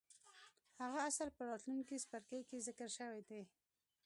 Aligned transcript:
هغه 0.81 0.99
اصل 1.09 1.27
په 1.37 1.41
راتلونکي 1.49 1.95
څپرکي 2.03 2.39
کې 2.49 2.63
ذکر 2.67 2.87
شوی 2.97 3.21
دی. 3.29 3.41